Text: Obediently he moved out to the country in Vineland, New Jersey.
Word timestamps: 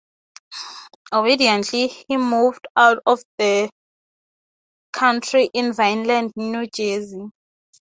Obediently 1.13 1.89
he 2.09 2.17
moved 2.17 2.67
out 2.75 3.03
to 3.07 3.23
the 3.37 3.69
country 4.91 5.47
in 5.53 5.73
Vineland, 5.73 6.33
New 6.35 6.65
Jersey. 6.65 7.27